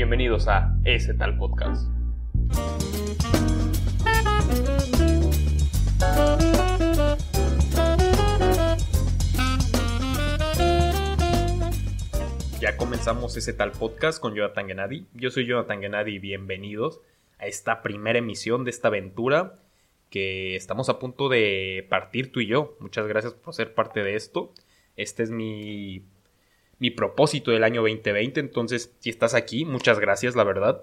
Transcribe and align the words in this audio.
Bienvenidos 0.00 0.48
a 0.48 0.74
ese 0.82 1.12
tal 1.12 1.36
podcast. 1.36 1.86
Ya 12.58 12.78
comenzamos 12.78 13.36
ese 13.36 13.52
tal 13.52 13.72
podcast 13.72 14.22
con 14.22 14.34
Jonathan 14.34 14.68
Gennady. 14.68 15.06
Yo 15.12 15.30
soy 15.30 15.44
Jonathan 15.44 15.82
Gennady 15.82 16.14
y 16.14 16.18
bienvenidos 16.18 17.02
a 17.36 17.44
esta 17.44 17.82
primera 17.82 18.20
emisión 18.20 18.64
de 18.64 18.70
esta 18.70 18.88
aventura 18.88 19.58
que 20.08 20.56
estamos 20.56 20.88
a 20.88 20.98
punto 20.98 21.28
de 21.28 21.86
partir 21.90 22.32
tú 22.32 22.40
y 22.40 22.46
yo. 22.46 22.74
Muchas 22.80 23.06
gracias 23.06 23.34
por 23.34 23.52
ser 23.52 23.74
parte 23.74 24.02
de 24.02 24.14
esto. 24.14 24.54
Este 24.96 25.24
es 25.24 25.30
mi, 25.30 26.06
mi 26.80 26.90
propósito 26.90 27.52
del 27.52 27.62
año 27.62 27.82
2020. 27.82 28.40
Entonces, 28.40 28.92
si 28.98 29.10
estás 29.10 29.34
aquí, 29.34 29.64
muchas 29.64 30.00
gracias, 30.00 30.34
la 30.34 30.42
verdad. 30.42 30.82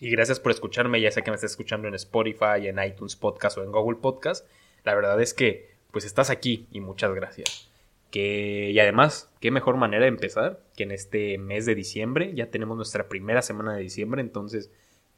Y 0.00 0.10
gracias 0.10 0.40
por 0.40 0.50
escucharme, 0.50 1.00
ya 1.00 1.12
sé 1.12 1.22
que 1.22 1.30
me 1.30 1.36
estás 1.36 1.52
escuchando 1.52 1.86
en 1.86 1.94
Spotify, 1.94 2.66
en 2.66 2.82
iTunes 2.82 3.14
Podcast 3.14 3.56
o 3.58 3.62
en 3.62 3.70
Google 3.70 4.00
Podcast. 4.00 4.48
La 4.82 4.96
verdad 4.96 5.20
es 5.20 5.32
que, 5.32 5.70
pues 5.92 6.04
estás 6.04 6.30
aquí 6.30 6.66
y 6.72 6.80
muchas 6.80 7.14
gracias. 7.14 7.70
Que, 8.10 8.70
y 8.72 8.78
además, 8.80 9.32
qué 9.38 9.50
mejor 9.50 9.76
manera 9.76 10.02
de 10.02 10.08
empezar 10.08 10.60
que 10.76 10.82
en 10.82 10.90
este 10.90 11.38
mes 11.38 11.66
de 11.66 11.76
diciembre. 11.76 12.32
Ya 12.34 12.46
tenemos 12.46 12.76
nuestra 12.76 13.08
primera 13.08 13.42
semana 13.42 13.76
de 13.76 13.82
diciembre, 13.82 14.22
entonces 14.22 14.72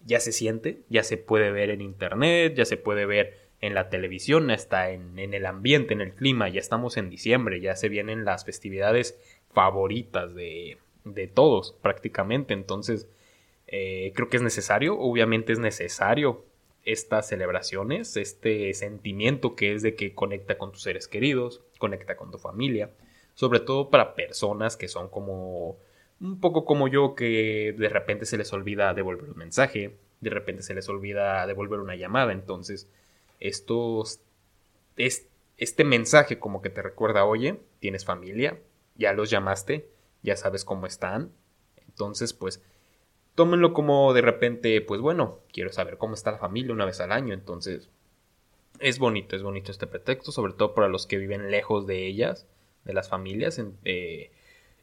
ya 0.04 0.20
se 0.20 0.32
siente, 0.32 0.82
ya 0.90 1.02
se 1.02 1.16
puede 1.16 1.51
ver 1.51 1.70
en 1.70 1.80
internet, 1.80 2.54
ya 2.54 2.65
se 2.65 2.76
puede 2.76 3.06
ver 3.06 3.45
en 3.60 3.74
la 3.74 3.88
televisión, 3.88 4.51
hasta 4.51 4.90
en, 4.90 5.18
el 5.18 5.46
ambiente, 5.46 5.95
en 5.95 6.02
el 6.02 6.12
clima, 6.12 6.51
ya 6.51 6.60
estamos 6.60 6.98
en 6.98 7.09
diciembre, 7.09 7.60
ya 7.60 7.76
se 7.76 7.88
vienen 7.88 8.26
las 8.26 8.45
festividades 8.45 9.18
favoritas 9.54 10.34
de, 10.34 10.76
de 11.04 11.26
todos 11.26 11.72
prácticamente, 11.80 12.52
entonces 12.52 13.06
eh, 13.66 14.12
creo 14.15 14.29
que 14.29 14.37
es 14.37 14.42
necesario, 14.42 14.98
obviamente 14.98 15.52
es 15.52 15.59
necesario 15.59 16.45
estas 16.84 17.29
celebraciones, 17.29 18.16
este 18.16 18.74
sentimiento 18.74 19.56
que 19.56 19.74
es 19.74 19.82
de 19.82 19.95
que 19.95 20.14
conecta 20.14 20.59
con 20.59 20.73
tus 20.73 20.82
seres 20.82 21.09
queridos, 21.09 21.62
conecta 21.79 22.16
con 22.16 22.30
tu 22.30 22.38
familia, 22.38 22.90
sobre 23.34 23.60
todo 23.60 23.90
para 23.90 24.14
personas 24.14 24.76
que 24.76 24.88
son 24.88 25.09
como 25.09 25.76
un 26.20 26.40
poco 26.40 26.64
como 26.64 26.88
yo 26.88 27.14
que 27.14 27.74
de 27.76 27.88
repente 27.88 28.26
se 28.26 28.36
les 28.38 28.52
olvida 28.52 28.95
devolver 28.95 29.30
un 29.30 29.36
mensaje, 29.36 29.96
de 30.20 30.30
repente 30.30 30.62
se 30.62 30.74
les 30.74 30.88
olvida 30.88 31.46
devolver 31.46 31.80
una 31.80 31.96
llamada, 31.96 32.32
entonces 32.32 32.88
estos 33.40 34.20
es, 34.96 35.26
este 35.57 35.84
mensaje 35.84 36.38
como 36.38 36.62
que 36.62 36.70
te 36.70 36.82
recuerda, 36.82 37.24
oye, 37.24 37.60
tienes 37.80 38.04
familia, 38.04 38.59
ya 38.95 39.12
los 39.12 39.30
llamaste, 39.30 39.88
ya 40.23 40.37
sabes 40.37 40.64
cómo 40.64 40.87
están, 40.87 41.32
entonces 41.88 42.32
pues 42.32 42.62
tómenlo 43.34 43.73
como 43.73 44.12
de 44.12 44.23
repente, 44.23 44.80
pues 44.80 45.01
bueno, 45.01 45.40
quiero 45.52 45.73
saber 45.73 45.98
cómo 45.98 46.14
está 46.14 46.32
la 46.32 46.38
familia 46.38 46.73
una 46.73 46.84
vez 46.84 47.01
al 47.01 47.12
año, 47.12 47.34
entonces 47.34 47.90
es 48.80 48.98
bonito, 48.98 49.36
es 49.36 49.42
bonito 49.42 49.70
este 49.70 49.86
pretexto, 49.86 50.32
sobre 50.32 50.52
todo 50.52 50.74
para 50.74 50.88
los 50.88 51.06
que 51.06 51.18
viven 51.18 51.51
lejos 51.51 51.86
de 51.86 52.06
ellas, 52.06 52.46
de 52.84 52.92
las 52.92 53.09
familias, 53.09 53.60
eh, 53.84 54.30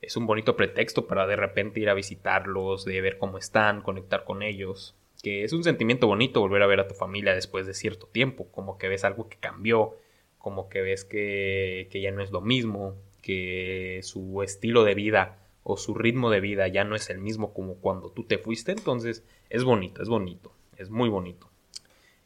es 0.02 0.18
un 0.18 0.26
bonito 0.26 0.56
pretexto 0.56 1.08
para 1.08 1.28
de 1.28 1.36
repente 1.36 1.80
ir 1.80 1.90
a 1.90 1.94
visitarlos, 1.94 2.86
de 2.86 3.02
ver 3.02 3.18
cómo 3.18 3.38
están, 3.38 3.82
conectar 3.82 4.24
con 4.24 4.42
ellos, 4.42 4.96
que 5.22 5.44
es 5.44 5.54
un 5.54 5.64
sentimiento 5.64 6.08
bonito 6.08 6.40
volver 6.42 6.64
a 6.64 6.68
ver 6.68 6.80
a 6.80 6.88
tu 6.88 6.96
familia 6.96 7.36
después 7.36 7.68
de 7.68 7.74
cierto 7.74 8.08
tiempo, 8.08 8.48
como 8.52 8.78
que 8.78 8.88
ves 8.88 9.04
algo 9.04 9.30
que 9.30 9.38
cambió, 9.38 9.96
como 10.40 10.70
que 10.70 10.82
ves 10.82 11.06
que, 11.06 11.88
que 11.92 12.02
ya 12.02 12.12
no 12.12 12.24
es 12.24 12.32
lo 12.32 12.42
mismo, 12.42 12.96
que 13.22 14.00
su 14.04 14.42
estilo 14.44 14.84
de 14.84 14.96
vida 14.96 15.38
o 15.64 15.78
su 15.78 15.94
ritmo 15.94 16.30
de 16.30 16.40
vida 16.40 16.68
ya 16.68 16.84
no 16.84 16.96
es 16.96 17.10
el 17.10 17.20
mismo 17.20 17.54
como 17.54 17.76
cuando 17.76 18.12
tú 18.12 18.24
te 18.24 18.38
fuiste, 18.38 18.72
entonces 18.72 19.24
es 19.50 19.64
bonito, 19.64 20.02
es 20.02 20.10
bonito, 20.10 20.52
es 20.78 20.90
muy 20.90 21.10
bonito. 21.10 21.50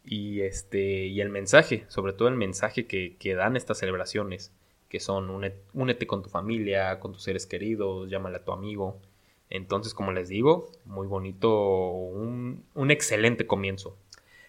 Y 0.03 0.41
este, 0.41 1.07
y 1.07 1.19
el 1.21 1.29
mensaje, 1.29 1.85
sobre 1.87 2.13
todo 2.13 2.27
el 2.27 2.35
mensaje 2.35 2.85
que, 2.85 3.15
que 3.17 3.33
dan 3.35 3.55
estas 3.55 3.79
celebraciones, 3.79 4.51
que 4.89 4.99
son 4.99 5.29
únete, 5.73 6.07
con 6.07 6.23
tu 6.23 6.29
familia, 6.29 6.99
con 6.99 7.11
tus 7.11 7.23
seres 7.23 7.45
queridos, 7.45 8.09
llámale 8.09 8.37
a 8.37 8.45
tu 8.45 8.51
amigo. 8.51 9.01
Entonces, 9.49 9.93
como 9.93 10.11
les 10.11 10.29
digo, 10.29 10.71
muy 10.85 11.07
bonito, 11.07 11.89
un, 11.89 12.63
excelente 12.89 13.45
comienzo. 13.45 13.97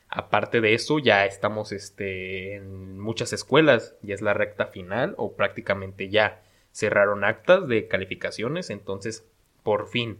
Aparte 0.08 0.60
de 0.60 0.74
eso, 0.74 0.98
ya 0.98 1.26
estamos 1.26 1.72
este, 1.72 2.54
en 2.54 2.98
muchas 2.98 3.32
escuelas, 3.32 3.94
ya 4.02 4.14
es 4.14 4.22
la 4.22 4.34
recta 4.34 4.66
final 4.66 5.14
o 5.18 5.34
prácticamente 5.34 6.08
ya 6.08 6.42
cerraron 6.72 7.24
actas 7.24 7.66
de 7.68 7.88
calificaciones, 7.88 8.70
entonces 8.70 9.26
por 9.62 9.88
fin 9.88 10.18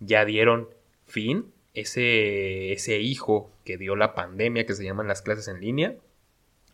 ya 0.00 0.24
dieron 0.24 0.68
fin 1.06 1.52
ese, 1.74 2.72
ese 2.72 2.98
hijo 2.98 3.50
que 3.64 3.76
dio 3.76 3.96
la 3.96 4.14
pandemia 4.14 4.66
que 4.66 4.74
se 4.74 4.84
llaman 4.84 5.08
las 5.08 5.22
clases 5.22 5.48
en 5.48 5.60
línea. 5.60 5.94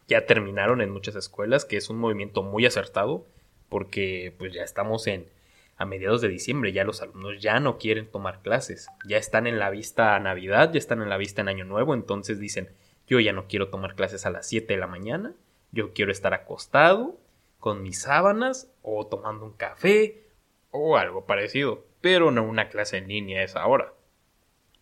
Ya 0.09 0.27
terminaron 0.27 0.81
en 0.81 0.91
muchas 0.91 1.17
escuelas, 1.17 1.65
que 1.65 1.77
es 1.77 1.91
un 1.91 1.99
movimiento 1.99 2.43
muy 2.43 2.65
acertado, 2.65 3.27
porque 3.69 4.33
pues 4.39 4.53
ya 4.53 4.63
estamos 4.63 5.07
en 5.09 5.27
a 5.77 5.85
mediados 5.85 6.21
de 6.21 6.29
diciembre, 6.29 6.73
ya 6.73 6.85
los 6.85 7.03
alumnos 7.03 7.41
ya 7.41 7.61
no 7.61 7.79
quieren 7.79 8.11
tomar 8.11 8.41
clases, 8.41 8.89
ya 9.07 9.19
están 9.19 9.47
en 9.47 9.59
la 9.59 9.71
vista 9.71 10.17
a 10.17 10.21
Navidad, 10.21 10.73
ya 10.73 10.79
están 10.79 11.03
en 11.03 11.09
la 11.09 11.19
vista 11.19 11.43
en 11.43 11.49
Año 11.49 11.65
Nuevo, 11.65 11.95
entonces 11.95 12.39
dicen, 12.39 12.71
yo 13.07 13.21
ya 13.21 13.33
no 13.33 13.47
quiero 13.47 13.69
tomar 13.69 13.95
clases 13.95 14.25
a 14.27 14.31
las 14.31 14.49
7 14.49 14.73
de 14.73 14.81
la 14.81 14.87
mañana, 14.87 15.35
yo 15.73 15.93
quiero 15.93 16.11
estar 16.11 16.33
acostado 16.33 17.19
con 17.61 17.83
mis 17.83 18.01
sábanas 18.01 18.73
o 18.83 19.07
tomando 19.07 19.45
un 19.45 19.53
café 19.53 20.23
o 20.71 20.97
algo 20.97 21.27
parecido, 21.27 21.85
pero 22.01 22.31
no 22.31 22.43
una 22.43 22.69
clase 22.69 22.97
en 22.99 23.09
línea 23.09 23.41
a 23.41 23.45
esa 23.45 23.67
hora. 23.67 23.93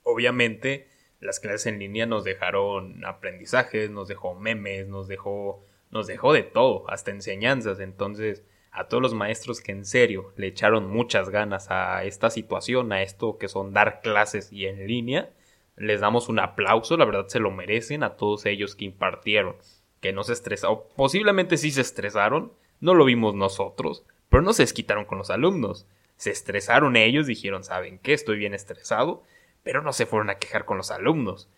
Obviamente, 0.02 0.88
las 1.20 1.40
clases 1.40 1.66
en 1.66 1.78
línea 1.78 2.06
nos 2.06 2.24
dejaron 2.24 3.04
aprendizajes, 3.04 3.90
nos 3.90 4.08
dejó 4.08 4.34
memes, 4.34 4.86
nos 4.86 5.08
dejó, 5.08 5.64
nos 5.90 6.06
dejó 6.06 6.32
de 6.32 6.42
todo, 6.42 6.88
hasta 6.90 7.10
enseñanzas. 7.10 7.80
Entonces, 7.80 8.44
a 8.74 8.88
todos 8.88 9.02
los 9.02 9.14
maestros 9.14 9.60
que 9.60 9.72
en 9.72 9.84
serio 9.84 10.32
le 10.36 10.48
echaron 10.48 10.90
muchas 10.90 11.30
ganas 11.30 11.70
a 11.70 12.04
esta 12.04 12.28
situación, 12.28 12.92
a 12.92 13.02
esto 13.02 13.38
que 13.38 13.48
son 13.48 13.72
dar 13.72 14.00
clases 14.02 14.52
y 14.52 14.66
en 14.66 14.86
línea, 14.86 15.30
les 15.76 16.00
damos 16.00 16.28
un 16.28 16.38
aplauso, 16.38 16.96
la 16.96 17.04
verdad 17.04 17.28
se 17.28 17.40
lo 17.40 17.50
merecen 17.50 18.02
a 18.02 18.16
todos 18.16 18.46
ellos 18.46 18.74
que 18.74 18.84
impartieron, 18.84 19.56
que 20.00 20.12
no 20.12 20.22
se 20.24 20.34
estresaron, 20.34 20.80
posiblemente 20.96 21.56
sí 21.56 21.70
se 21.70 21.80
estresaron, 21.80 22.52
no 22.80 22.94
lo 22.94 23.04
vimos 23.04 23.34
nosotros, 23.34 24.04
pero 24.28 24.42
no 24.42 24.52
se 24.52 24.64
desquitaron 24.64 25.04
con 25.04 25.18
los 25.18 25.30
alumnos. 25.30 25.86
Se 26.16 26.30
estresaron 26.30 26.96
ellos, 26.96 27.26
dijeron, 27.26 27.64
¿saben 27.64 27.98
qué? 27.98 28.12
Estoy 28.12 28.36
bien 28.38 28.54
estresado 28.54 29.22
pero 29.64 29.82
no 29.82 29.92
se 29.92 30.06
fueron 30.06 30.30
a 30.30 30.36
quejar 30.36 30.64
con 30.66 30.76
los 30.76 30.92
alumnos. 30.92 31.48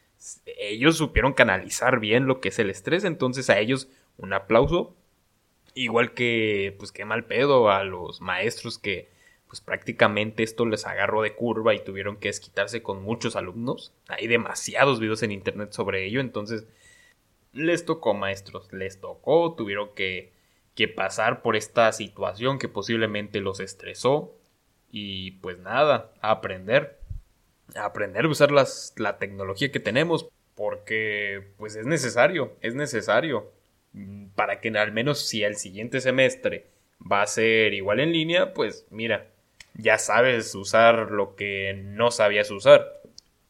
Ellos 0.46 0.96
supieron 0.96 1.34
canalizar 1.34 2.00
bien 2.00 2.26
lo 2.26 2.40
que 2.40 2.48
es 2.48 2.58
el 2.58 2.70
estrés, 2.70 3.04
entonces 3.04 3.50
a 3.50 3.58
ellos 3.58 3.88
un 4.16 4.32
aplauso. 4.32 4.94
Igual 5.76 6.14
que, 6.14 6.74
pues 6.78 6.90
qué 6.90 7.04
mal 7.04 7.26
pedo 7.26 7.70
a 7.70 7.84
los 7.84 8.22
maestros 8.22 8.78
que, 8.78 9.10
pues 9.46 9.60
prácticamente 9.60 10.42
esto 10.42 10.64
les 10.64 10.86
agarró 10.86 11.20
de 11.20 11.34
curva 11.34 11.74
y 11.74 11.84
tuvieron 11.84 12.16
que 12.16 12.28
desquitarse 12.28 12.82
con 12.82 13.02
muchos 13.02 13.36
alumnos. 13.36 13.92
Hay 14.08 14.26
demasiados 14.26 15.00
videos 15.00 15.22
en 15.22 15.32
internet 15.32 15.72
sobre 15.72 16.06
ello, 16.06 16.20
entonces 16.20 16.66
les 17.52 17.84
tocó 17.84 18.14
maestros, 18.14 18.72
les 18.72 19.00
tocó, 19.02 19.54
tuvieron 19.54 19.94
que, 19.94 20.32
que 20.74 20.88
pasar 20.88 21.42
por 21.42 21.56
esta 21.56 21.92
situación 21.92 22.58
que 22.58 22.68
posiblemente 22.68 23.40
los 23.40 23.60
estresó 23.60 24.34
y 24.90 25.32
pues 25.42 25.58
nada, 25.58 26.10
aprender 26.22 26.98
aprender 27.74 28.24
a 28.24 28.28
usar 28.28 28.50
las, 28.50 28.94
la 28.96 29.18
tecnología 29.18 29.70
que 29.70 29.80
tenemos 29.80 30.26
porque 30.54 31.52
pues 31.58 31.76
es 31.76 31.84
necesario, 31.84 32.56
es 32.62 32.74
necesario 32.74 33.52
para 34.36 34.60
que 34.60 34.68
al 34.68 34.92
menos 34.92 35.26
si 35.26 35.42
el 35.42 35.56
siguiente 35.56 36.00
semestre 36.00 36.66
va 37.00 37.22
a 37.22 37.26
ser 37.26 37.74
igual 37.74 37.98
en 37.98 38.12
línea, 38.12 38.54
pues 38.54 38.86
mira, 38.90 39.26
ya 39.74 39.98
sabes 39.98 40.54
usar 40.54 41.10
lo 41.10 41.34
que 41.34 41.74
no 41.74 42.10
sabías 42.10 42.50
usar. 42.50 43.00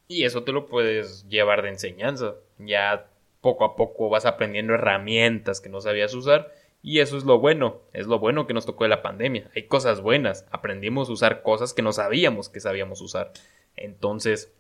Y 0.08 0.24
eso 0.24 0.44
te 0.44 0.52
lo 0.52 0.66
puedes 0.66 1.28
llevar 1.28 1.62
de 1.62 1.70
enseñanza. 1.70 2.34
Ya 2.58 3.08
poco 3.40 3.64
a 3.64 3.76
poco 3.76 4.08
vas 4.08 4.24
aprendiendo 4.24 4.74
herramientas 4.74 5.60
que 5.60 5.68
no 5.68 5.80
sabías 5.80 6.14
usar. 6.14 6.52
Y 6.82 7.00
eso 7.00 7.16
es 7.16 7.24
lo 7.24 7.40
bueno, 7.40 7.80
es 7.92 8.06
lo 8.06 8.20
bueno 8.20 8.46
que 8.46 8.54
nos 8.54 8.66
tocó 8.66 8.84
de 8.84 8.90
la 8.90 9.02
pandemia. 9.02 9.50
Hay 9.56 9.64
cosas 9.64 10.00
buenas, 10.00 10.46
aprendimos 10.52 11.08
a 11.08 11.12
usar 11.12 11.42
cosas 11.42 11.74
que 11.74 11.82
no 11.82 11.92
sabíamos 11.92 12.48
que 12.48 12.60
sabíamos 12.60 13.00
usar. 13.00 13.32
Entonces, 13.74 14.52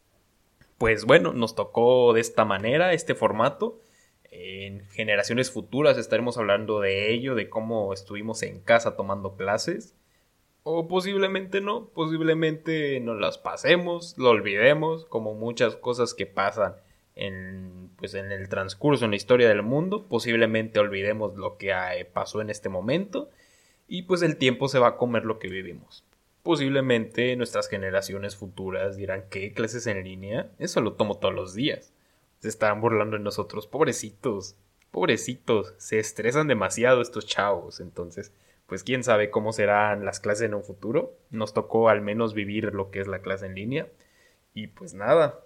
pues 0.78 1.04
bueno, 1.04 1.32
nos 1.32 1.54
tocó 1.54 2.12
de 2.12 2.20
esta 2.20 2.44
manera, 2.44 2.92
este 2.92 3.14
formato. 3.14 3.80
En 4.38 4.84
generaciones 4.90 5.50
futuras 5.50 5.98
estaremos 5.98 6.36
hablando 6.38 6.80
de 6.80 7.12
ello, 7.12 7.34
de 7.34 7.48
cómo 7.48 7.92
estuvimos 7.92 8.42
en 8.42 8.60
casa 8.60 8.96
tomando 8.96 9.36
clases. 9.36 9.94
O 10.62 10.88
posiblemente 10.88 11.60
no, 11.60 11.88
posiblemente 11.88 13.00
nos 13.00 13.20
las 13.20 13.38
pasemos, 13.38 14.16
lo 14.18 14.30
olvidemos, 14.30 15.04
como 15.06 15.34
muchas 15.34 15.76
cosas 15.76 16.12
que 16.12 16.26
pasan 16.26 16.74
en, 17.14 17.90
pues 17.96 18.14
en 18.14 18.32
el 18.32 18.48
transcurso, 18.48 19.04
en 19.04 19.12
la 19.12 19.16
historia 19.16 19.48
del 19.48 19.62
mundo. 19.62 20.06
Posiblemente 20.08 20.80
olvidemos 20.80 21.36
lo 21.36 21.56
que 21.56 21.72
pasó 22.12 22.40
en 22.40 22.50
este 22.50 22.68
momento. 22.68 23.30
Y 23.88 24.02
pues 24.02 24.22
el 24.22 24.36
tiempo 24.36 24.68
se 24.68 24.78
va 24.80 24.88
a 24.88 24.96
comer 24.96 25.24
lo 25.24 25.38
que 25.38 25.48
vivimos 25.48 26.04
posiblemente 26.46 27.34
nuestras 27.34 27.68
generaciones 27.68 28.36
futuras 28.36 28.96
dirán 28.96 29.24
¿qué 29.28 29.52
clases 29.52 29.88
en 29.88 30.04
línea? 30.04 30.52
Eso 30.60 30.80
lo 30.80 30.92
tomo 30.92 31.18
todos 31.18 31.34
los 31.34 31.54
días. 31.54 31.92
Se 32.46 32.50
estarán 32.50 32.80
burlando 32.80 33.16
de 33.16 33.24
nosotros, 33.24 33.66
pobrecitos, 33.66 34.54
pobrecitos, 34.92 35.74
se 35.78 35.98
estresan 35.98 36.46
demasiado 36.46 37.02
estos 37.02 37.26
chavos, 37.26 37.80
entonces 37.80 38.32
pues 38.68 38.84
quién 38.84 39.02
sabe 39.02 39.30
cómo 39.30 39.52
serán 39.52 40.04
las 40.04 40.20
clases 40.20 40.42
en 40.42 40.54
un 40.54 40.62
futuro. 40.62 41.18
Nos 41.30 41.54
tocó 41.54 41.88
al 41.88 42.02
menos 42.02 42.34
vivir 42.34 42.72
lo 42.72 42.92
que 42.92 43.00
es 43.00 43.08
la 43.08 43.18
clase 43.18 43.46
en 43.46 43.56
línea. 43.56 43.88
Y 44.54 44.68
pues 44.68 44.94
nada, 44.94 45.40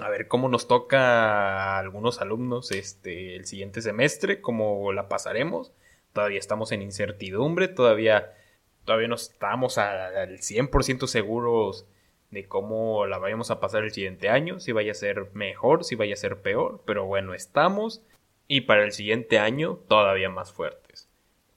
a 0.00 0.08
ver 0.08 0.28
cómo 0.28 0.48
nos 0.48 0.68
toca 0.68 1.00
a 1.00 1.80
algunos 1.80 2.20
alumnos 2.20 2.70
este 2.70 3.34
el 3.34 3.44
siguiente 3.46 3.82
semestre, 3.82 4.40
cómo 4.40 4.92
la 4.92 5.08
pasaremos. 5.08 5.72
Todavía 6.12 6.38
estamos 6.38 6.70
en 6.70 6.82
incertidumbre, 6.82 7.66
todavía 7.66 8.34
todavía 8.84 9.08
no 9.08 9.16
estamos 9.16 9.78
al 9.78 10.38
100% 10.38 11.08
seguros 11.08 11.86
de 12.30 12.46
cómo 12.46 13.06
la 13.06 13.18
vayamos 13.18 13.50
a 13.50 13.60
pasar 13.60 13.84
el 13.84 13.92
siguiente 13.92 14.28
año, 14.28 14.60
si 14.60 14.72
vaya 14.72 14.92
a 14.92 14.94
ser 14.94 15.30
mejor, 15.34 15.84
si 15.84 15.94
vaya 15.96 16.14
a 16.14 16.16
ser 16.16 16.42
peor, 16.42 16.82
pero 16.86 17.06
bueno, 17.06 17.34
estamos 17.34 18.02
y 18.46 18.62
para 18.62 18.84
el 18.84 18.92
siguiente 18.92 19.38
año 19.38 19.78
todavía 19.88 20.30
más 20.30 20.52
fuertes. 20.52 21.08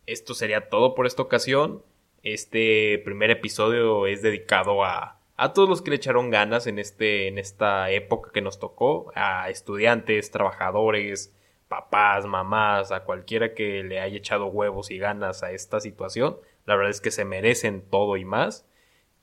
Esto 0.05 0.33
sería 0.33 0.69
todo 0.69 0.95
por 0.95 1.07
esta 1.07 1.21
ocasión. 1.21 1.83
Este 2.23 3.01
primer 3.03 3.31
episodio 3.31 4.07
es 4.07 4.21
dedicado 4.21 4.83
a, 4.83 5.19
a 5.35 5.53
todos 5.53 5.69
los 5.69 5.81
que 5.81 5.91
le 5.91 5.95
echaron 5.97 6.29
ganas 6.29 6.67
en, 6.67 6.79
este, 6.79 7.27
en 7.27 7.37
esta 7.37 7.89
época 7.91 8.31
que 8.31 8.41
nos 8.41 8.59
tocó, 8.59 9.11
a 9.15 9.49
estudiantes, 9.49 10.31
trabajadores, 10.31 11.33
papás, 11.67 12.25
mamás, 12.25 12.91
a 12.91 13.03
cualquiera 13.03 13.53
que 13.53 13.83
le 13.83 13.99
haya 13.99 14.17
echado 14.17 14.45
huevos 14.47 14.91
y 14.91 14.97
ganas 14.97 15.41
a 15.43 15.51
esta 15.51 15.79
situación. 15.79 16.37
La 16.65 16.75
verdad 16.75 16.91
es 16.91 17.01
que 17.01 17.11
se 17.11 17.25
merecen 17.25 17.81
todo 17.89 18.17
y 18.17 18.25
más. 18.25 18.67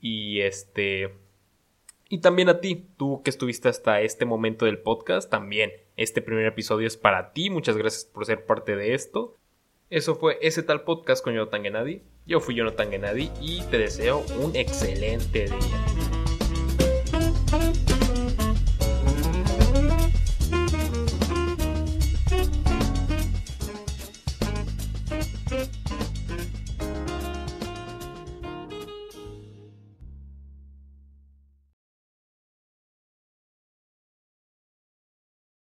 Y 0.00 0.40
este. 0.40 1.14
Y 2.12 2.18
también 2.18 2.48
a 2.48 2.58
ti, 2.60 2.88
tú 2.96 3.22
que 3.22 3.30
estuviste 3.30 3.68
hasta 3.68 4.00
este 4.00 4.24
momento 4.24 4.64
del 4.64 4.80
podcast, 4.80 5.30
también 5.30 5.70
este 5.96 6.20
primer 6.20 6.44
episodio 6.44 6.88
es 6.88 6.96
para 6.96 7.32
ti. 7.32 7.50
Muchas 7.50 7.76
gracias 7.76 8.04
por 8.04 8.26
ser 8.26 8.46
parte 8.46 8.74
de 8.74 8.94
esto. 8.94 9.38
Eso 9.90 10.16
fue 10.16 10.36
ese 10.42 10.64
tal 10.64 10.82
podcast 10.82 11.22
con 11.22 11.34
Jonathan 11.34 11.62
Gennady. 11.62 12.02
Yo 12.26 12.40
fui 12.40 12.56
Jonathan 12.56 12.90
Gennady 12.90 13.30
y 13.40 13.62
te 13.70 13.78
deseo 13.78 14.24
un 14.42 14.56
excelente 14.56 15.44
día. 15.44 15.89